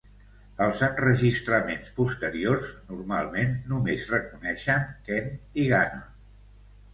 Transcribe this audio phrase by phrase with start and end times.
[0.67, 5.31] Els enregistraments posteriors normalment només reconeixen Kent
[5.65, 6.11] i Gannon.